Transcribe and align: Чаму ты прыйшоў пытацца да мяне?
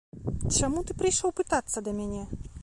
Чаму 0.55 0.83
ты 0.87 0.95
прыйшоў 1.01 1.35
пытацца 1.41 1.85
да 1.89 1.95
мяне? 1.99 2.23